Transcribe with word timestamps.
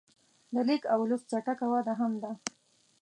د 0.53 0.55
لیک 0.67 0.83
او 0.93 0.99
لوست 1.09 1.25
چټکه 1.31 1.65
وده 1.73 1.93
هم 1.99 2.13
ده. 2.23 2.31